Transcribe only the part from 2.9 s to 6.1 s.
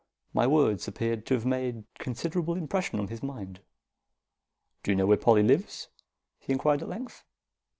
on his mind. "Do you know where Polly lives?"